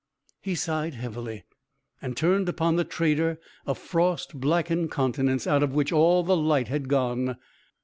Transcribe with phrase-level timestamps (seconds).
[0.41, 1.43] He sighed heavily,
[2.01, 6.69] and turned upon the trader a frost blackened countenance, out of which all the light
[6.69, 7.37] had gone.